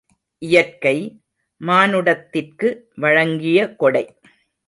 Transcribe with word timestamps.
இயற்கை, 0.41 0.93
மானுடத்திற்கு 1.61 2.67
வழங்கிய 2.95 3.59
கொடை. 3.75 4.03